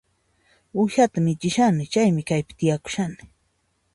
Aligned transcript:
Uwihata 0.77 1.17
michishani, 1.25 1.83
chaymi 1.93 2.21
kaypi 2.27 2.53
tiyakushani 2.59 3.23